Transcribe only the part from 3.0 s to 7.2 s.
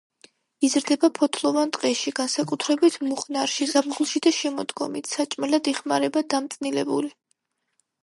მუხნარში, ზაფხულში და შემოდგომით, საჭმელად იხმარება დამწნილებული.